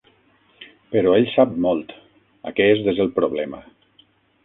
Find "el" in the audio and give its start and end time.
3.07-3.15